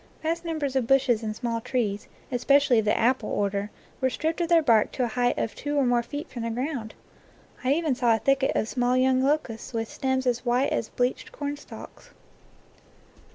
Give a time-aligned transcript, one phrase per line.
[0.23, 3.69] Vast num bers of bushes and small trees, especially of the apple order,
[4.01, 6.49] were stripped of their bark to a height of two or more feet from the
[6.49, 6.95] ground.
[7.63, 11.31] I even saw a thicket of small young locusts with stems as white as bleached
[11.31, 12.09] cornstalks.